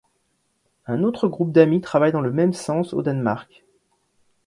[0.87, 3.63] Un autre groupe d'amis travaille dans le même sens au Danemark.